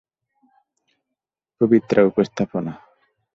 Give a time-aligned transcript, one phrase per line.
[1.61, 2.73] পবিত্রা, উপস্থাপনা।